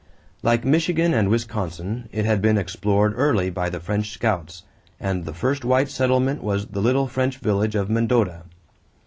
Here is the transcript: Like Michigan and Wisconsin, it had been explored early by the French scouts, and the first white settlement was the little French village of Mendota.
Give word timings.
Like 0.41 0.65
Michigan 0.65 1.13
and 1.13 1.29
Wisconsin, 1.29 2.09
it 2.11 2.25
had 2.25 2.41
been 2.41 2.57
explored 2.57 3.13
early 3.15 3.51
by 3.51 3.69
the 3.69 3.79
French 3.79 4.09
scouts, 4.13 4.63
and 4.99 5.25
the 5.25 5.31
first 5.31 5.63
white 5.63 5.89
settlement 5.89 6.41
was 6.41 6.65
the 6.65 6.81
little 6.81 7.05
French 7.05 7.37
village 7.37 7.75
of 7.75 7.87
Mendota. 7.87 8.45